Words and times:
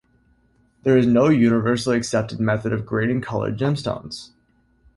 There 0.81 0.97
is 0.97 1.05
no 1.05 1.27
universally 1.29 1.95
accepted 1.95 2.39
method 2.39 2.73
of 2.73 2.87
grading 2.87 3.21
colored 3.21 3.59
gemstones. 3.59 4.31